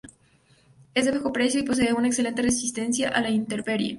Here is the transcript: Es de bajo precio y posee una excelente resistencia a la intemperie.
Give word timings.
Es 0.95 1.05
de 1.05 1.11
bajo 1.11 1.31
precio 1.31 1.59
y 1.59 1.63
posee 1.63 1.93
una 1.93 2.07
excelente 2.07 2.41
resistencia 2.41 3.09
a 3.09 3.21
la 3.21 3.29
intemperie. 3.29 3.89